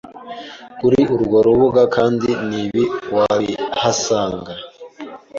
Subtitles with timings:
[0.79, 2.83] Kuri urwo rubuga kandi nibi
[3.15, 4.51] wabihasanga